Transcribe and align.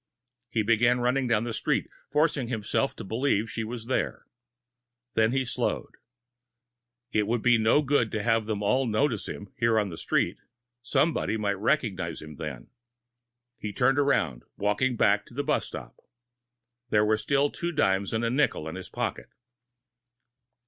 He 0.49 0.63
began 0.63 0.99
running 0.99 1.27
down 1.27 1.43
the 1.43 1.53
street, 1.53 1.87
forcing 2.11 2.47
himself 2.47 2.95
to 2.95 3.03
believe 3.03 3.51
she 3.51 3.63
was 3.63 3.85
there. 3.85 4.25
Then 5.13 5.31
he 5.31 5.45
slowed. 5.45 5.93
It 7.11 7.27
would 7.27 7.43
do 7.43 7.59
no 7.59 7.83
good 7.83 8.11
to 8.13 8.23
have 8.23 8.47
them 8.47 8.63
all 8.63 8.87
notice 8.87 9.27
him, 9.27 9.53
here 9.59 9.79
on 9.79 9.89
the 9.89 9.97
street. 9.99 10.39
Someone 10.81 11.39
might 11.39 11.51
recognize 11.51 12.19
him 12.19 12.37
then. 12.37 12.71
He 13.59 13.71
turned 13.71 13.99
around, 13.99 14.41
walking 14.57 14.95
back 14.97 15.23
to 15.27 15.35
the 15.35 15.43
bus 15.43 15.67
stop. 15.67 15.97
There 16.89 17.05
were 17.05 17.15
still 17.15 17.51
two 17.51 17.71
dimes 17.71 18.11
and 18.11 18.25
a 18.25 18.31
nickel 18.31 18.67
in 18.67 18.73
his 18.77 18.89
pocket. 18.89 19.29